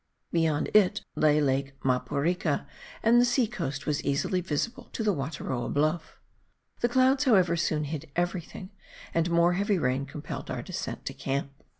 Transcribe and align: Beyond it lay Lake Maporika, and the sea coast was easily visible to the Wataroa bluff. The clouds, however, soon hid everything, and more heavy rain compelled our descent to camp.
Beyond 0.31 0.69
it 0.73 1.03
lay 1.15 1.39
Lake 1.39 1.75
Maporika, 1.85 2.65
and 3.03 3.21
the 3.21 3.23
sea 3.23 3.45
coast 3.45 3.85
was 3.85 4.03
easily 4.03 4.41
visible 4.41 4.85
to 4.93 5.03
the 5.03 5.13
Wataroa 5.13 5.71
bluff. 5.71 6.19
The 6.79 6.89
clouds, 6.89 7.25
however, 7.25 7.55
soon 7.55 7.83
hid 7.83 8.09
everything, 8.15 8.71
and 9.13 9.29
more 9.29 9.53
heavy 9.53 9.77
rain 9.77 10.07
compelled 10.07 10.49
our 10.49 10.63
descent 10.63 11.05
to 11.05 11.13
camp. 11.13 11.51